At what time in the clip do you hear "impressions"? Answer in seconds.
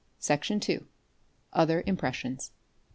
1.85-2.49